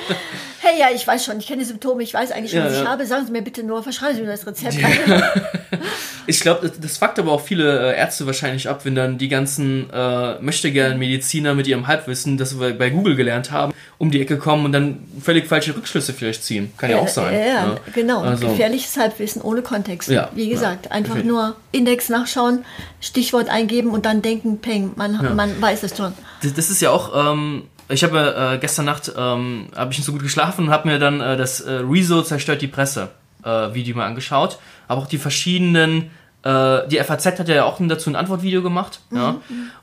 [0.62, 2.74] hey, ja, ich weiß schon, ich kenne die Symptome, ich weiß eigentlich schon, Ja, was
[2.74, 2.88] ich ja.
[2.88, 4.76] habe, sagen Sie mir bitte nur, verschreiben Sie mir das Rezept.
[6.26, 9.28] ich glaube, das, das fuckt aber auch viele äh, Ärzte wahrscheinlich ab, wenn dann die
[9.28, 14.20] ganzen äh, möchtegern Mediziner mit ihrem Halbwissen, das wir bei Google gelernt haben, um die
[14.20, 16.72] Ecke kommen und dann völlig falsche Rückschlüsse vielleicht ziehen.
[16.76, 17.34] Kann ja, auch sein.
[17.34, 18.22] Ja, ja, genau.
[18.22, 20.08] Also, Gefährliches Halbwissen ohne Kontext.
[20.08, 22.64] Ja, Wie gesagt, ja, einfach nur Index nachschauen,
[23.00, 25.35] Stichwort eingeben und dann denken, peng, man, Ja.
[25.35, 26.12] man weiß es schon.
[26.43, 30.07] Das, das ist ja auch, ähm, ich habe äh, gestern Nacht, ähm, habe ich nicht
[30.07, 33.11] so gut geschlafen und habe mir dann äh, das äh, Rezo zerstört die Presse
[33.45, 36.11] äh, Video mal angeschaut, aber auch die verschiedenen,
[36.43, 39.37] äh, die FAZ hat ja auch dazu ein Antwortvideo gemacht, ja,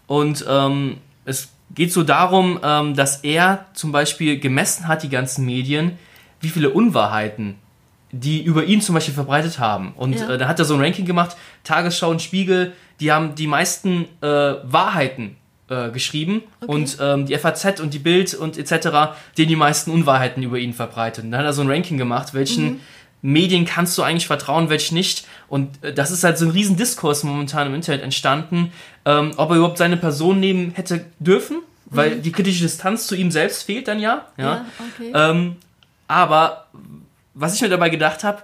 [0.08, 5.46] und ähm, es geht so darum, ähm, dass er zum Beispiel gemessen hat, die ganzen
[5.46, 6.00] Medien,
[6.41, 7.55] wie viele Unwahrheiten
[8.11, 9.93] die über ihn zum Beispiel verbreitet haben.
[9.95, 10.29] Und Ja.
[10.31, 14.05] äh, da hat er so ein Ranking gemacht, Tagesschau und Spiegel, die haben die meisten
[14.21, 14.27] äh,
[14.63, 15.35] Wahrheiten
[15.69, 20.41] äh, geschrieben und ähm, die FAZ und die Bild und etc., denen die meisten Unwahrheiten
[20.43, 21.23] über ihn verbreitet.
[21.25, 22.79] Und dann hat er so ein Ranking gemacht, welchen
[23.21, 25.27] Medien kannst du eigentlich vertrauen, welche nicht.
[25.47, 28.71] Und äh, das ist halt so ein riesen Diskurs momentan im Internet entstanden,
[29.05, 33.29] ähm, ob er überhaupt seine Person nehmen hätte dürfen, weil die kritische Distanz zu ihm
[33.31, 34.25] selbst fehlt dann ja.
[34.38, 34.43] ja.
[34.43, 35.12] Ja, okay.
[35.13, 35.55] Ähm,
[36.07, 36.65] aber
[37.39, 38.43] was ich mir dabei gedacht habe,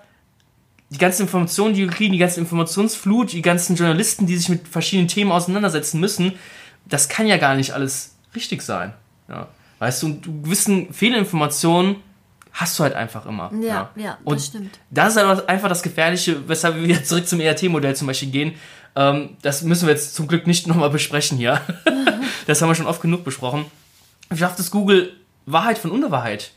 [0.90, 4.68] die ganzen Informationen, die wir kriegen, die ganze Informationsflut, die ganzen Journalisten, die sich mit
[4.68, 6.34] verschiedenen Themen auseinandersetzen müssen,
[6.86, 8.94] das kann ja gar nicht alles richtig sein.
[9.28, 9.48] Ja.
[9.80, 11.98] Weißt du, und du gewissen Fehlinformationen
[12.54, 13.52] hast du halt einfach immer.
[13.62, 14.80] Ja, ja, das und stimmt.
[14.90, 18.54] Das ist halt einfach das Gefährliche, weshalb wir wieder zurück zum ERT-Modell zum Beispiel gehen.
[18.96, 21.60] Ähm, das müssen wir jetzt zum Glück nicht nochmal besprechen hier.
[22.48, 23.66] das haben wir schon oft genug besprochen.
[24.30, 25.14] Wie schafft es Google,
[25.46, 26.52] Wahrheit von Unwahrheit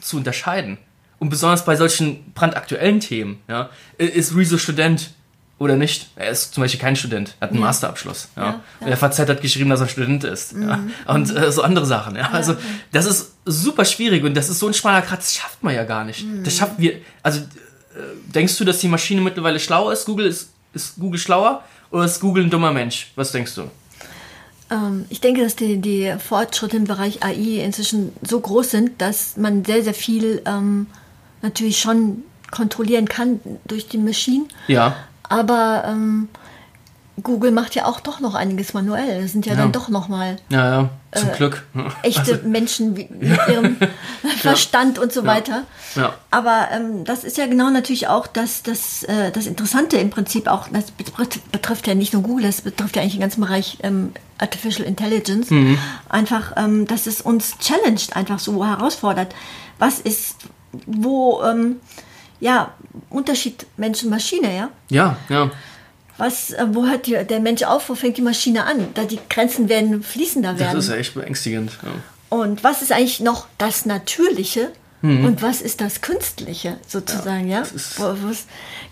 [0.00, 0.78] zu unterscheiden?
[1.18, 3.40] Und besonders bei solchen brandaktuellen Themen.
[3.48, 3.70] Ja?
[3.98, 5.10] Ist Rezo Student
[5.58, 6.08] oder nicht?
[6.16, 8.28] Er ist zum Beispiel kein Student, er hat einen Masterabschluss.
[8.36, 8.42] Ja?
[8.42, 8.60] Ja, ja.
[8.80, 8.86] Mhm.
[8.86, 10.52] Der FAZ hat geschrieben, dass er Student ist.
[10.52, 10.80] Ja?
[11.06, 12.16] Und äh, so andere Sachen.
[12.16, 12.30] Ja?
[12.30, 12.56] Also
[12.92, 15.84] das ist super schwierig und das ist so ein schmaler Grad, das schafft man ja
[15.84, 16.24] gar nicht.
[16.24, 16.44] Mhm.
[16.44, 16.98] Das schafft wir.
[17.22, 17.44] Also äh,
[18.34, 20.04] denkst du, dass die Maschine mittlerweile schlauer ist?
[20.04, 23.12] Google ist, ist Google schlauer oder ist Google ein dummer Mensch?
[23.16, 23.70] Was denkst du?
[24.70, 29.36] Ähm, ich denke, dass die, die Fortschritte im Bereich AI inzwischen so groß sind, dass
[29.36, 30.86] man sehr, sehr viel ähm,
[31.46, 34.46] natürlich schon kontrollieren kann durch die Maschinen.
[34.68, 34.94] Ja.
[35.28, 36.28] Aber ähm,
[37.22, 39.22] Google macht ja auch doch noch einiges manuell.
[39.22, 39.58] Das sind ja, Ja.
[39.60, 41.66] dann doch noch mal Ja, ja, zum Äh, Glück.
[42.02, 43.76] echte Menschen wie- mit ihrem
[44.38, 45.62] Verstand und so weiter.
[45.94, 46.14] Ja.
[46.30, 50.46] Aber ähm, das ist ja genau natürlich auch das, das, äh, das Interessante im Prinzip
[50.46, 53.78] auch, das betrifft, betrifft ja nicht nur Google, das betrifft ja eigentlich den ganzen Bereich
[53.82, 55.50] ähm, Artificial Intelligence.
[55.50, 55.78] Mhm.
[56.10, 59.34] Einfach, ähm, dass es uns challenged, einfach so herausfordert.
[59.78, 60.36] Was ist,
[60.86, 61.76] wo, ähm,
[62.40, 62.74] ja,
[63.10, 64.68] Unterschied Mensch-Maschine, ja?
[64.90, 65.50] Ja, ja.
[66.18, 68.88] Was, äh, wo hört die, der Mensch auf, wo fängt die Maschine an?
[68.94, 70.78] Da die Grenzen werden fließender Das werden.
[70.78, 71.72] ist ja echt beängstigend.
[71.82, 71.90] Ja.
[72.38, 74.70] Und was ist eigentlich noch das Natürliche
[75.02, 75.26] Mhm.
[75.26, 77.60] und was ist das Künstliche sozusagen, ja?
[77.60, 78.46] ist- Wo- wo's-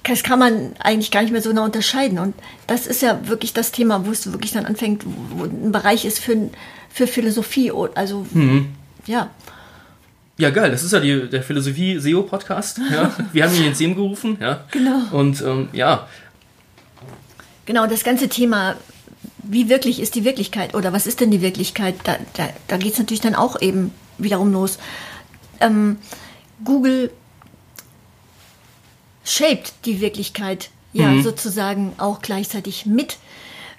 [0.06, 2.18] Das kann man eigentlich gar nicht mehr so genau unterscheiden.
[2.18, 2.34] Und
[2.66, 6.18] das ist ja wirklich das Thema, wo es wirklich dann anfängt, wo ein Bereich ist
[6.20, 6.50] für,
[6.90, 7.72] für Philosophie.
[7.94, 8.74] Also, Mhm.
[9.06, 9.30] ja.
[10.36, 10.70] Ja, geil.
[10.70, 12.80] Das ist ja die, der Philosophie-SEO-Podcast.
[12.90, 13.14] Ja.
[13.32, 14.36] Wir haben ihn ins Leben gerufen.
[14.40, 14.64] Ja.
[14.72, 15.02] Genau.
[15.12, 16.08] Und ähm, ja,
[17.66, 18.76] Genau, das ganze Thema,
[19.42, 22.92] wie wirklich ist die Wirklichkeit oder was ist denn die Wirklichkeit, da, da, da geht
[22.92, 24.78] es natürlich dann auch eben wiederum los.
[25.60, 25.96] Ähm,
[26.62, 27.10] Google
[29.24, 33.16] shaped die Wirklichkeit ja sozusagen auch gleichzeitig mit.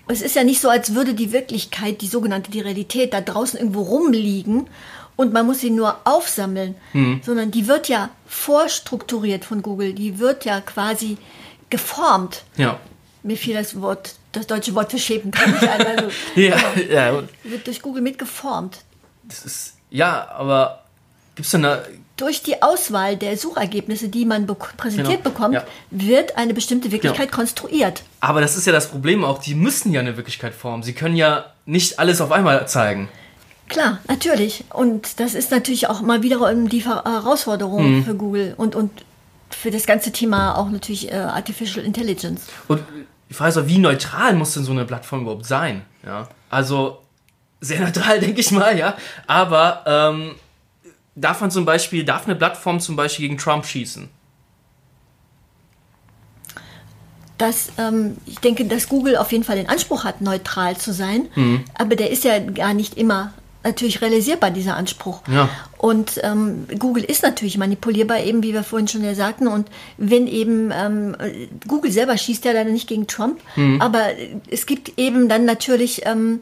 [0.07, 3.57] Es ist ja nicht so, als würde die Wirklichkeit, die sogenannte die Realität, da draußen
[3.57, 4.67] irgendwo rumliegen
[5.15, 6.75] und man muss sie nur aufsammeln,
[7.23, 11.17] sondern die wird ja vorstrukturiert von Google, die wird ja quasi
[11.69, 12.80] geformt ja.
[13.23, 15.86] mir fiel das Wort, das deutsche Wort für Schäpen kann nicht ein.
[15.88, 16.58] Also, Ja,
[16.89, 17.23] ja.
[17.43, 18.80] wird durch Google mitgeformt.
[19.23, 20.84] Das ist, ja, aber
[21.36, 21.84] gibt's denn da,
[22.17, 25.65] durch die Auswahl der Suchergebnisse, die man be präsentiert Genau, bekommt, ja.
[25.91, 28.04] wird eine bestimmte Wirklichkeit konstruiert.
[28.21, 30.84] Aber das ist ja das Problem auch, die müssen ja eine Wirklichkeit formen.
[30.84, 33.10] Sie können ja nicht alles auf einmal zeigen.
[33.67, 34.63] Klar, natürlich.
[34.71, 38.04] Und das ist natürlich auch mal wiederum die Ver- Herausforderung Mhm.
[38.06, 38.91] für Google und, und
[39.49, 42.43] für das ganze Thema auch natürlich äh, Artificial Intelligence.
[42.67, 42.82] Und
[43.30, 45.82] die Frage ist auch, wie neutral muss denn so eine Plattform überhaupt sein?
[46.06, 46.99] Ja, also
[47.62, 48.95] sehr neutral, denke ich mal, ja.
[49.25, 50.36] Aber ähm,
[51.15, 54.10] darf man zum Beispiel, darf eine Plattform zum Beispiel gegen Trump schießen?
[57.38, 61.28] dass ähm, ich denke, dass Google auf jeden Fall den Anspruch hat, neutral zu sein,
[61.36, 61.65] Mhm.
[61.78, 63.34] aber der ist ja gar nicht immer
[63.65, 65.21] natürlich realisierbar, dieser Anspruch.
[65.28, 65.49] Ja.
[65.78, 69.47] Und ähm, Google ist natürlich manipulierbar, eben wie wir vorhin schon ja sagten.
[69.47, 71.15] Und wenn eben ähm,
[71.67, 73.82] Google selber schießt ja leider nicht gegen Trump, Mhm.
[73.82, 74.01] aber
[74.49, 76.39] es gibt eben dann natürlich ähm,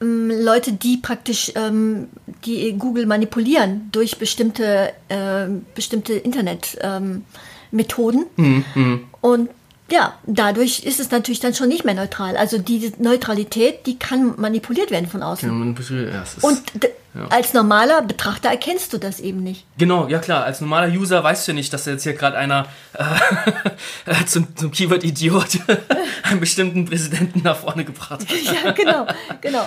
[0.00, 2.08] ähm, Leute, die praktisch ähm,
[2.44, 8.26] die Google manipulieren durch bestimmte, äh, bestimmte Internet-Methoden.
[8.36, 9.04] Ähm, Methoden.
[9.20, 9.48] Und
[9.90, 12.36] ja, dadurch ist es natürlich dann schon nicht mehr neutral.
[12.36, 15.76] Also die Neutralität, die kann manipuliert werden von außen.
[16.12, 16.90] Ja, es ist- Und d-
[17.30, 19.64] als normaler Betrachter erkennst du das eben nicht.
[19.78, 20.44] Genau, ja klar.
[20.44, 25.02] Als normaler User weißt du nicht, dass jetzt hier gerade einer äh, zum, zum Keyword
[25.04, 25.58] Idiot
[26.24, 28.26] einen bestimmten Präsidenten nach vorne gebracht hat.
[28.64, 29.06] Ja, genau,
[29.40, 29.66] genau.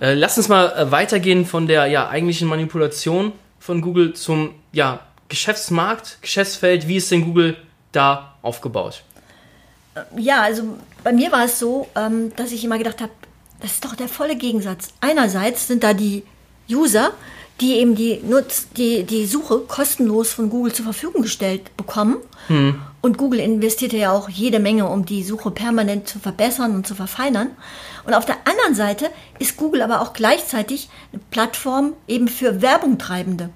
[0.00, 5.00] Äh, lass uns mal äh, weitergehen von der ja eigentlichen Manipulation von Google zum ja
[5.28, 6.86] Geschäftsmarkt, Geschäftsfeld.
[6.88, 7.56] Wie ist denn Google
[7.92, 9.02] da aufgebaut?
[10.16, 13.12] Ja, also bei mir war es so, ähm, dass ich immer gedacht habe,
[13.60, 14.88] das ist doch der volle Gegensatz.
[15.00, 16.24] Einerseits sind da die
[16.70, 17.12] User,
[17.60, 22.16] die eben die, Nutz, die, die Suche kostenlos von Google zur Verfügung gestellt bekommen.
[23.02, 26.94] Und Google investierte ja auch jede Menge, um die Suche permanent zu verbessern und zu
[26.94, 27.50] verfeinern.
[28.06, 33.50] Und auf der anderen Seite ist Google aber auch gleichzeitig eine Plattform eben für Werbungtreibende.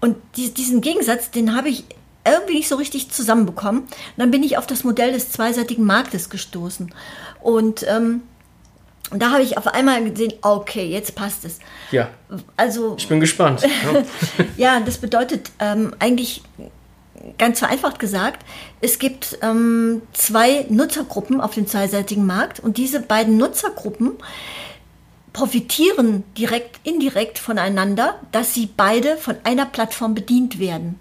[0.00, 1.84] Und die, diesen Gegensatz, den habe ich
[2.24, 3.82] irgendwie nicht so richtig zusammenbekommen.
[3.82, 6.92] Und dann bin ich auf das Modell des zweiseitigen Marktes gestoßen.
[7.40, 8.22] Und ähm,
[9.12, 11.58] da habe ich auf einmal gesehen, okay, jetzt passt es.
[11.90, 12.10] Ja,
[12.56, 13.62] Also ich bin gespannt.
[14.56, 14.76] Ja.
[14.76, 16.42] ja, das bedeutet ähm, eigentlich
[17.38, 18.44] ganz vereinfacht gesagt,
[18.80, 24.12] es gibt ähm, zwei Nutzergruppen auf dem zweiseitigen Markt und diese beiden Nutzergruppen
[25.32, 30.98] profitieren direkt, indirekt voneinander, dass sie beide von einer Plattform bedient werden.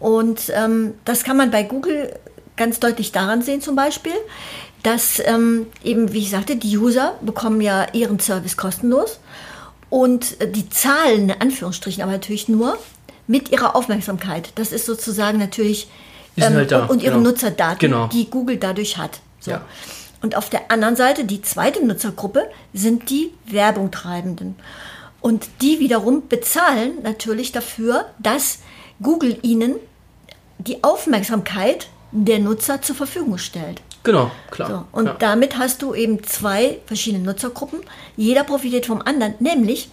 [0.00, 2.14] Und ähm, das kann man bei Google
[2.56, 4.12] ganz deutlich daran sehen zum Beispiel,
[4.82, 9.18] dass ähm, eben, wie ich sagte, die User bekommen ja ihren Service kostenlos
[9.90, 12.78] und äh, die zahlen, in Anführungsstrichen, aber natürlich nur
[13.26, 14.52] mit ihrer Aufmerksamkeit.
[14.54, 15.88] Das ist sozusagen natürlich
[16.36, 17.30] sind halt da, und ihre genau.
[17.30, 18.06] Nutzerdaten, Genau.
[18.06, 19.20] die Google dadurch hat.
[19.40, 19.52] So.
[19.52, 19.62] Ja.
[20.22, 24.56] Und auf der anderen Seite, die zweite Nutzergruppe, sind die Werbungtreibenden.
[25.20, 28.60] Und die wiederum bezahlen natürlich dafür, dass
[29.02, 29.76] Google ihnen
[30.58, 33.82] die Aufmerksamkeit der Nutzer zur Verfügung stellt.
[34.02, 34.68] Genau, klar.
[34.92, 35.16] So, und ja.
[35.18, 37.80] damit hast du eben zwei verschiedene Nutzergruppen.
[38.16, 39.34] Jeder profitiert vom anderen.
[39.40, 39.90] Nämlich,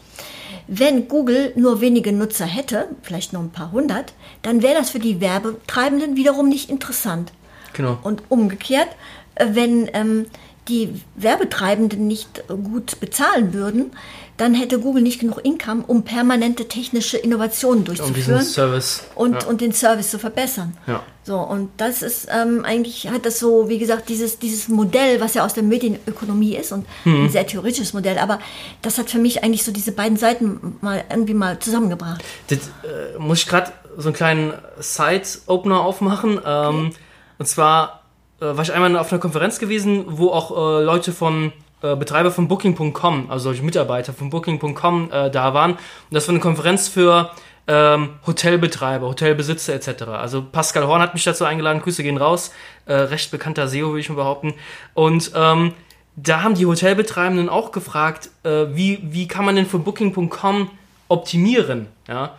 [0.67, 4.99] wenn Google nur wenige Nutzer hätte, vielleicht nur ein paar hundert, dann wäre das für
[4.99, 7.31] die Werbetreibenden wiederum nicht interessant.
[7.73, 7.97] Genau.
[8.03, 8.87] Und umgekehrt,
[9.35, 10.27] äh, wenn ähm,
[10.67, 13.91] die Werbetreibenden nicht gut bezahlen würden,
[14.37, 19.03] dann hätte Google nicht genug Income, um permanente technische Innovationen um diesen durchzuführen Service.
[19.15, 19.47] und, ja.
[19.47, 20.75] und den Service zu verbessern.
[20.87, 21.03] Ja.
[21.23, 25.35] So, und das ist ähm, eigentlich, hat das so, wie gesagt, dieses, dieses Modell, was
[25.35, 27.25] ja aus der Medienökonomie ist und Mhm.
[27.25, 28.39] ein sehr theoretisches Modell, aber
[28.81, 32.23] das hat für mich eigentlich so diese beiden Seiten mal irgendwie mal zusammengebracht.
[32.47, 36.39] Das, äh, muss ich gerade so einen kleinen Side-Opener aufmachen.
[36.45, 36.91] Ähm,
[37.37, 38.01] und zwar
[38.39, 42.47] war ich einmal auf einer Konferenz gewesen, wo auch äh, Leute von äh, Betreiber von
[42.47, 45.71] Booking.com, also solche Mitarbeiter von Booking.com äh, da waren.
[45.71, 45.79] Und
[46.11, 47.31] das war eine Konferenz für
[47.67, 50.03] ähm, Hotelbetreiber, Hotelbesitzer etc.
[50.03, 52.51] Also Pascal Horn hat mich dazu eingeladen, Grüße gehen raus,
[52.85, 54.53] äh, recht bekannter SEO, würde ich mal behaupten.
[54.93, 55.73] Und ähm,
[56.15, 60.69] da haben die Hotelbetreibenden auch gefragt, äh, wie, wie kann man denn für Booking.com
[61.07, 61.87] optimieren?
[62.07, 62.35] Ja?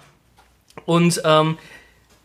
[0.85, 1.59] Und ähm,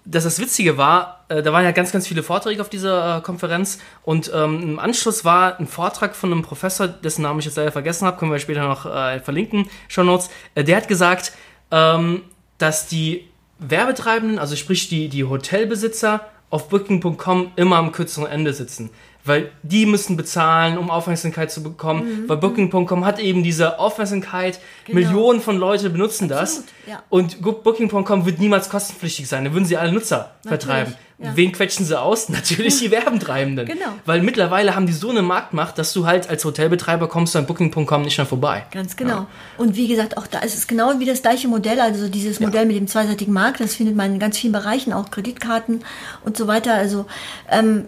[0.05, 3.21] dass das Witzige war, äh, da waren ja ganz, ganz viele Vorträge auf dieser äh,
[3.21, 7.57] Konferenz und ähm, im Anschluss war ein Vortrag von einem Professor, dessen Namen ich jetzt
[7.57, 10.29] leider vergessen habe, können wir später noch äh, verlinken, Show Notes.
[10.55, 11.33] Äh, der hat gesagt,
[11.71, 12.23] ähm,
[12.57, 13.27] dass die
[13.59, 18.89] Werbetreibenden, also sprich die, die Hotelbesitzer, auf Booking.com immer am kürzeren Ende sitzen.
[19.23, 22.25] Weil die müssen bezahlen, um Aufmerksamkeit zu bekommen.
[22.27, 24.59] Weil Booking.com hat eben diese Aufmerksamkeit.
[24.87, 26.59] Millionen von Leute benutzen das.
[26.59, 27.03] Absolut, ja.
[27.09, 29.45] Und Booking.com wird niemals kostenpflichtig sein.
[29.45, 30.95] Da würden sie alle Nutzer vertreiben.
[31.21, 31.35] Ja.
[31.35, 32.29] Wen quetschen sie aus?
[32.29, 33.65] Natürlich die Werbentreibenden.
[33.65, 33.93] Genau.
[34.05, 37.45] Weil mittlerweile haben die so eine Marktmacht, dass du halt als Hotelbetreiber kommst du an
[37.45, 38.65] Booking.com nicht mehr vorbei.
[38.71, 39.27] Ganz genau.
[39.57, 42.65] Und wie gesagt, auch da ist es genau wie das gleiche Modell, also dieses Modell
[42.65, 45.83] mit dem zweiseitigen Markt, das findet man in ganz vielen Bereichen, auch Kreditkarten
[46.25, 46.73] und so weiter.
[46.73, 47.05] Also
[47.49, 47.85] ähm,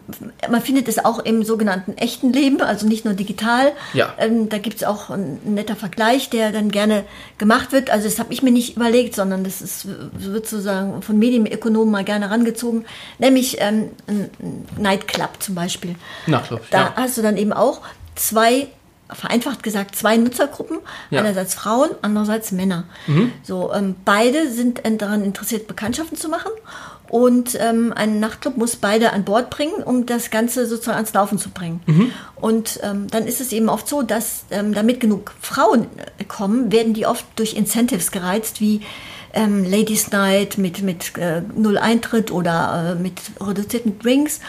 [0.49, 3.71] man findet es auch im sogenannten echten Leben, also nicht nur digital.
[3.93, 4.13] Ja.
[4.19, 7.03] Ähm, da gibt es auch ein netter Vergleich, der dann gerne
[7.37, 7.89] gemacht wird.
[7.89, 12.03] Also das habe ich mir nicht überlegt, sondern das ist, wird sozusagen von Medienökonomen mal
[12.03, 12.85] gerne rangezogen,
[13.23, 14.29] nämlich ähm, ein
[14.77, 15.95] Nightclub zum Beispiel.
[16.27, 16.93] Nachtclub, Da ja.
[16.95, 17.81] hast du dann eben auch
[18.15, 18.67] zwei,
[19.09, 20.79] vereinfacht gesagt, zwei Nutzergruppen.
[21.09, 21.21] Ja.
[21.21, 21.27] Mhm.
[21.27, 22.83] Einerseits Frauen, andererseits Männer.
[23.43, 26.51] So, ähm, beide sind äh, daran interessiert, Bekanntschaften zu machen.
[27.09, 31.37] Und ähm, ein Nachtclub muss beide an Bord bringen, um das Ganze sozusagen ans Laufen
[31.37, 31.79] zu bringen.
[31.85, 32.11] Mhm.
[32.35, 36.71] Und ähm, dann ist es eben oft so, dass ähm, damit genug Frauen äh, kommen,
[36.71, 38.81] werden die oft durch Incentives gereizt, wie
[39.33, 44.39] ähm, Ladies Night mit, mit äh, Null Eintritt oder äh, mit reduzierten Drinks.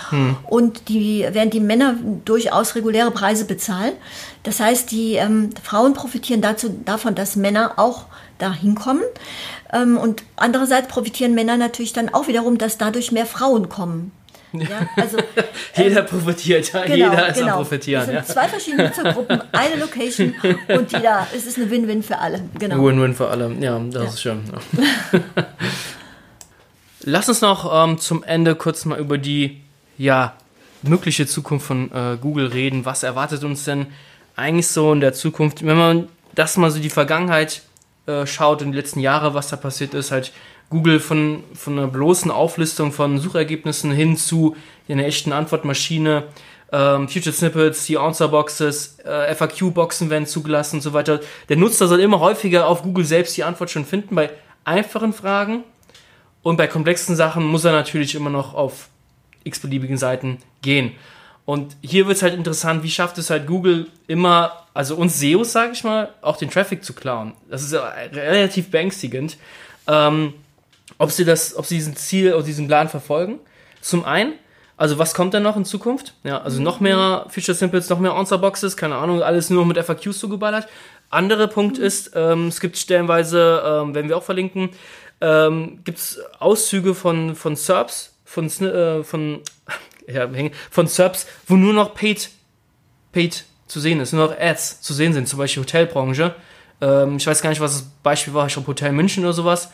[0.47, 3.95] Und die werden die Männer durchaus reguläre Preise bezahlen.
[4.43, 8.07] Das heißt, die ähm, Frauen profitieren dazu, davon, dass Männer auch
[8.39, 9.03] da hinkommen.
[9.73, 14.13] Ähm, und andererseits profitieren Männer natürlich dann auch wiederum, dass dadurch mehr Frauen kommen.
[14.61, 15.19] Ja, also
[15.77, 16.83] Jeder profitiert, ja.
[16.85, 17.53] Genau, jeder ist genau.
[17.53, 18.03] am Profitieren.
[18.03, 18.25] Es sind Ja.
[18.25, 20.35] zwei verschiedene Nutzergruppen, eine Location
[20.69, 22.41] und jeder, es ist eine Win-Win für alle.
[22.59, 22.85] Genau.
[22.85, 23.53] Win-win für alle.
[23.61, 24.09] Ja, das Ja.
[24.09, 24.41] ist schön.
[27.07, 29.61] Lass uns noch ähm, zum Ende kurz mal über die
[29.99, 30.35] ja,
[30.83, 32.85] mögliche Zukunft von äh, Google reden.
[32.85, 33.87] Was erwartet uns denn
[34.37, 35.65] eigentlich so in der Zukunft?
[35.67, 37.63] Wenn man das mal so die Vergangenheit
[38.07, 40.33] äh, schaut, in die letzten Jahre, was da passiert ist, halt
[40.71, 44.57] Google von, von einer bloßen Auflistung von Suchergebnissen hin zu
[44.89, 46.25] einer echten Antwortmaschine,
[46.73, 51.21] ähm, Future Snippets, die Answer-Boxes, äh, FAQ-Boxen werden zugelassen und so weiter.
[51.49, 54.15] Der Nutzer soll immer häufiger auf Google selbst die Antwort schon finden.
[54.15, 54.31] Bei
[54.65, 55.65] einfachen Fragen
[56.43, 58.89] und bei komplexen Sachen muss er natürlich immer noch auf
[59.45, 60.93] x-beliebigen Seiten gehen.
[61.45, 65.53] Und hier wird es halt interessant, wie schafft es halt Google immer, also uns SEOs,
[65.53, 67.35] sage ich mal, auch den Traffic zu klauen.
[67.51, 69.37] Das ist relativ beängstigend.
[69.87, 70.33] Ähm,
[70.99, 73.41] ob sie das, ob sie diesen Ziel oder diesen Plan verfolgen.
[73.81, 74.35] Zum einen,
[74.77, 76.15] also was kommt dann noch in Zukunft?
[76.25, 80.19] Ja, also noch mehr Feature Simples, noch mehr Answer-Boxes, keine Ahnung, alles nur mit FAQs
[80.19, 80.69] zugeballert.
[81.11, 84.71] Anderer Punkt ist, ähm, es gibt stellenweise, ähm, werden wir auch verlinken,
[85.21, 89.41] ähm, gibt es Auszüge von, von SERPs, von, äh, von,
[90.09, 90.29] ja,
[90.71, 92.31] von SERPs, wo nur noch Paid,
[93.13, 96.35] Paid zu sehen ist, nur noch Ads zu sehen sind, zum Beispiel Hotelbranche.
[96.81, 99.71] Ähm, ich weiß gar nicht, was das Beispiel war, ich glaube Hotel München oder sowas.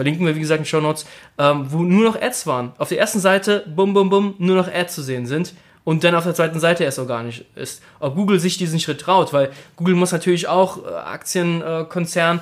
[0.00, 1.04] Verlinken wir, wie gesagt, in den Show Notes,
[1.36, 2.72] ähm, wo nur noch Ads waren.
[2.78, 5.52] Auf der ersten Seite, bum, bum, bum, nur noch Ads zu sehen sind.
[5.84, 7.82] Und dann auf der zweiten Seite erst organisch ist.
[7.98, 12.40] Ob Google sich diesen Schritt traut, weil Google muss natürlich auch äh, Aktienkonzern,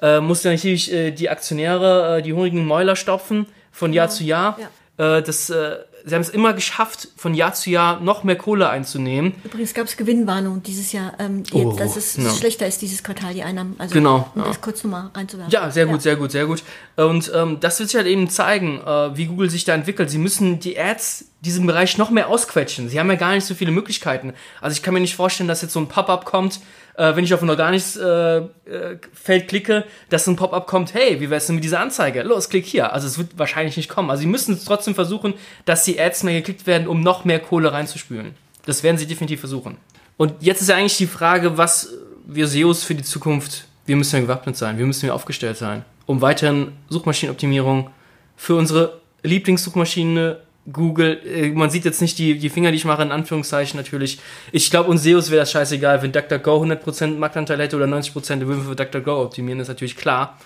[0.00, 4.22] äh, muss ja natürlich äh, die Aktionäre, äh, die hungrigen Mäuler stopfen von Jahr zu
[4.22, 4.56] Jahr.
[4.96, 8.68] Äh, das, äh, sie haben es immer geschafft, von Jahr zu Jahr noch mehr Kohle
[8.68, 9.34] einzunehmen.
[9.44, 12.30] Übrigens gab es Gewinnwarnung dieses Jahr, ähm, die, Oh, dass es ja.
[12.30, 13.74] schlechter ist, dieses Quartal, die Einnahmen.
[13.78, 14.48] Also, Genau, Um ja.
[14.48, 15.52] das kurz nochmal reinzuwerfen.
[15.52, 16.62] Ja, sehr gut, sehr gut, sehr gut.
[16.96, 20.10] Und ähm, das wird sich halt eben zeigen, äh, wie Google sich da entwickelt.
[20.10, 22.88] Sie müssen die Ads diesem Bereich noch mehr ausquetschen.
[22.88, 24.34] Sie haben ja gar nicht so viele Möglichkeiten.
[24.60, 26.60] Also ich kann mir nicht vorstellen, dass jetzt so ein Pop-up kommt,
[27.00, 31.18] äh, wenn ich auf ein organisches äh, äh, Feld klicke, dass ein Pop-up kommt, hey,
[31.18, 32.22] wie wär's denn mit dieser Anzeige?
[32.22, 32.92] Los, klick hier.
[32.92, 34.10] Also es wird wahrscheinlich nicht kommen.
[34.10, 35.32] Also sie müssen trotzdem versuchen,
[35.64, 38.34] dass die Ads mehr geklickt werden, um noch mehr Kohle reinzuspülen.
[38.66, 39.78] Das werden sie definitiv versuchen.
[40.18, 41.88] Und jetzt ist ja eigentlich die Frage, was
[42.26, 45.86] wir SEOs für die Zukunft, wir müssen ja gewappnet sein, wir müssen ja aufgestellt sein,
[46.04, 47.88] um weiterhin Suchmaschinenoptimierung
[48.36, 53.02] für unsere Lieblingssuchmaschine Google, äh, man sieht jetzt nicht die, die Finger, die ich mache,
[53.02, 54.20] in Anführungszeichen natürlich.
[54.52, 58.46] Ich glaube, uns SEOs wäre das scheißegal, wenn DuckDuckGo 100% Marktanteil hätte oder 90%, dann
[58.46, 60.38] würden wir für DuckDuckGo optimieren, ist natürlich klar.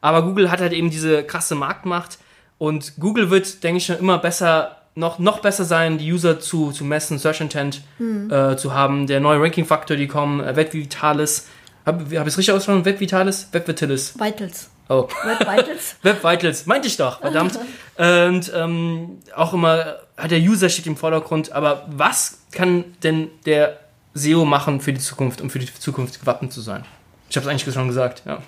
[0.00, 2.18] Aber Google hat halt eben diese krasse Marktmacht
[2.58, 6.70] und Google wird, denke ich, schon immer besser, noch, noch besser sein, die User zu,
[6.70, 7.82] zu messen, Search Intent
[8.30, 9.06] äh, zu haben.
[9.06, 11.48] Der neue Ranking-Faktor, die kommen, äh, Web Vitalis.
[11.84, 12.84] Habe hab ich es richtig ausgesprochen?
[12.84, 13.48] Web Vitalis?
[13.52, 14.18] Web Vitalis.
[14.18, 14.70] Vitals.
[14.88, 15.08] Oh.
[15.24, 15.96] Web Vitals.
[16.02, 17.58] Web Vitals, meinte ich doch, verdammt.
[17.96, 23.78] Und ähm, auch immer hat der User steht im Vordergrund, aber was kann denn der
[24.14, 26.84] SEO machen für die Zukunft, um für die Zukunft gewappnet zu sein?
[27.28, 28.38] Ich habe es eigentlich schon gesagt, ja.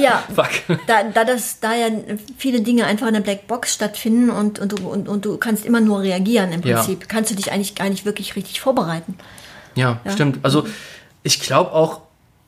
[0.00, 0.78] ja, Fuck.
[0.86, 1.88] da, da, das, da ja
[2.38, 5.80] viele Dinge einfach in der Blackbox stattfinden und, und, du, und, und du kannst immer
[5.80, 6.76] nur reagieren im Ja.
[6.76, 9.18] Prinzip, kannst du dich eigentlich gar nicht wirklich richtig vorbereiten.
[9.74, 10.38] Ja, stimmt.
[10.42, 10.66] Also
[11.22, 12.00] ich glaube auch,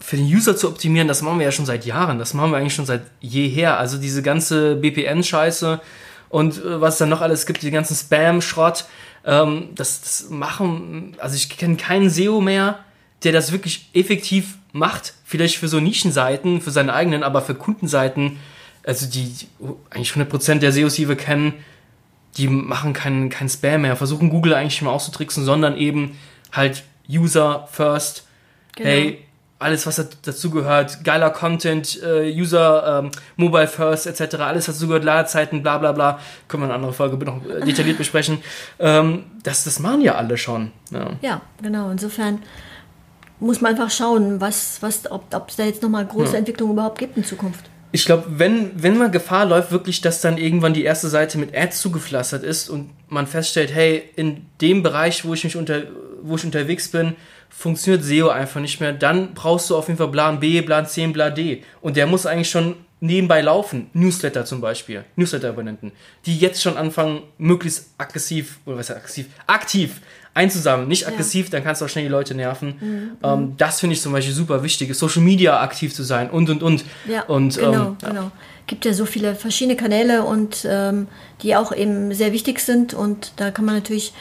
[0.05, 2.19] für den User zu optimieren, das machen wir ja schon seit Jahren.
[2.19, 3.79] Das machen wir eigentlich schon seit jeher.
[3.79, 5.81] Also diese ganze BPN-Scheiße
[6.29, 8.85] und äh, was dann noch alles gibt, die ganzen Spam-Schrott,
[9.25, 12.81] ähm, das, das machen, also ich kenne keinen SEO mehr,
[13.23, 15.14] der das wirklich effektiv macht.
[15.25, 18.38] Vielleicht für so Nischenseiten, für seine eigenen, aber für Kundenseiten,
[18.85, 19.47] also die, die
[19.88, 21.55] eigentlich 100% der SEOs, die wir kennen,
[22.37, 26.19] die machen keinen kein Spam mehr, versuchen Google eigentlich mal auszutricksen, sondern eben
[26.53, 28.27] halt User first.
[28.77, 28.90] Genau.
[28.90, 29.25] Hey,
[29.64, 34.87] alles, was dazu gehört, geiler Content, äh, User, ähm, Mobile First etc., alles was dazu
[34.88, 38.38] gehört, Ladezeiten, bla bla bla, können wir in einer anderen Folge noch äh, detailliert besprechen.
[38.79, 40.72] Ähm, das, das machen ja alle schon.
[40.90, 41.11] Ja.
[41.22, 41.90] Ja, genau.
[41.90, 42.40] Insofern
[43.40, 46.38] muss man einfach schauen, was, was, ob es da jetzt nochmal große Ja.
[46.38, 47.64] Entwicklungen überhaupt gibt in Zukunft.
[47.92, 51.57] Ich glaube, wenn, wenn man Gefahr läuft, wirklich, dass dann irgendwann die erste Seite mit
[51.57, 55.83] Ads zugepflastert ist und man feststellt, hey, in dem Bereich, wo ich mich unter,
[56.22, 57.14] wo ich unterwegs bin,
[57.57, 61.07] funktioniert SEO einfach nicht mehr, dann brauchst du auf jeden Fall Plan B, Plan C,
[61.09, 61.62] Plan D.
[61.81, 63.90] Und der muss eigentlich schon nebenbei laufen.
[63.93, 65.93] Newsletter zum Beispiel, Newsletter-Abonnenten,
[66.27, 70.01] die jetzt schon anfangen, möglichst aggressiv, oder was heißt aggressiv, aktiv
[70.35, 70.88] einzusammeln.
[70.88, 73.17] Nicht aggressiv, dann kannst du auch schnell die Leute nerven.
[73.23, 76.62] Ähm, das finde ich zum Beispiel super wichtig, Social Media aktiv zu sein und und
[76.62, 76.85] und.
[77.09, 78.09] Ja, und, genau, ähm, ja.
[78.09, 78.31] genau.
[78.67, 81.07] Gibt ja so viele verschiedene Kanäle und ähm,
[81.43, 84.12] die auch eben sehr wichtig sind und da kann man natürlich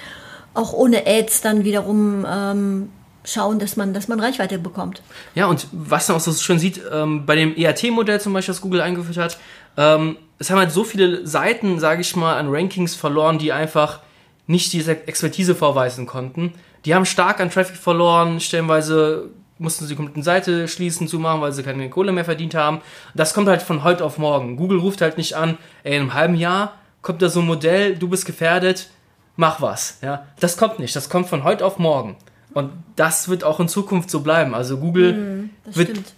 [0.54, 2.89] auch ohne Ads dann wiederum ähm,
[3.25, 5.01] schauen, dass man, dass man Reichweite bekommt.
[5.36, 8.62] Ja, und was man auch so schön sieht, ähm, bei dem EAT-Modell zum Beispiel, das
[8.62, 9.38] Google eingeführt hat,
[9.77, 14.01] ähm, es haben halt so viele Seiten, sage ich mal, an Rankings verloren, die einfach
[14.45, 16.53] nicht diese Expertise vorweisen konnten.
[16.86, 21.53] Die haben stark an Traffic verloren, stellenweise mussten sie die komplette Seite schließen, zumachen, weil
[21.53, 22.81] sie keine Kohle mehr verdient haben.
[23.15, 24.57] Das kommt halt von heute auf morgen.
[24.57, 27.95] Google ruft halt nicht an, ey, in einem halben Jahr kommt da so ein Modell,
[27.95, 28.89] du bist gefährdet,
[29.36, 29.99] mach was.
[30.01, 30.95] Ja, das kommt nicht.
[30.95, 32.17] Das kommt von heute auf morgen.
[32.54, 34.54] Und das wird auch in Zukunft so bleiben.
[34.54, 36.13] Also Google Das wird, stimmt.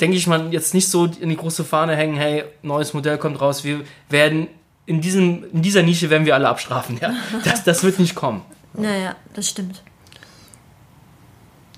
[0.00, 3.40] denke ich mal, jetzt nicht so in die große Fahne hängen, hey, neues Modell kommt
[3.40, 4.48] raus, wir werden
[4.86, 6.98] in, diesem, in dieser Nische werden wir alle abstrafen.
[7.00, 7.14] Ja?
[7.44, 8.42] Das, das wird nicht kommen.
[8.74, 9.82] Naja, das stimmt.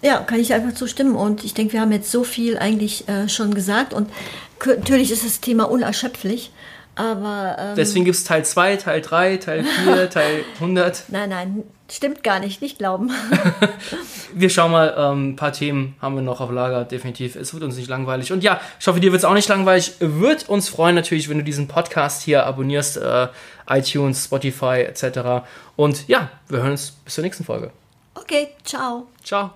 [0.02, 1.16] Ja, kann ich einfach zustimmen.
[1.16, 3.92] Und ich denke, wir haben jetzt so viel eigentlich äh, schon gesagt.
[3.92, 4.08] Und
[4.64, 6.52] natürlich ist das Thema unerschöpflich.
[6.94, 11.04] Aber ähm, Deswegen gibt es Teil 2, Teil 3, Teil 4, Teil 100.
[11.08, 12.62] nein, nein, stimmt gar nicht.
[12.62, 13.10] Nicht glauben.
[14.34, 17.34] Wir schauen mal, ähm, ein paar Themen haben wir noch auf Lager, definitiv.
[17.34, 18.30] Es wird uns nicht langweilig.
[18.32, 19.94] Und ja, ich hoffe, dir wird es auch nicht langweilig.
[20.00, 23.28] Wird uns freuen natürlich, wenn du diesen Podcast hier abonnierst, äh,
[23.68, 25.46] iTunes, Spotify etc.
[25.76, 27.70] Und ja, wir hören uns bis zur nächsten Folge.
[28.14, 29.06] Okay, ciao.
[29.24, 29.52] Ciao.